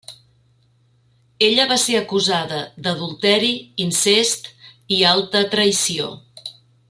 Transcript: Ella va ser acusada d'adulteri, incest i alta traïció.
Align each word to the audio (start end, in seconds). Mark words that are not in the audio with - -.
Ella 1.47 1.67
va 1.71 1.77
ser 1.81 1.97
acusada 1.99 2.63
d'adulteri, 2.87 3.53
incest 3.85 4.51
i 4.99 5.03
alta 5.11 5.45
traïció. 5.57 6.13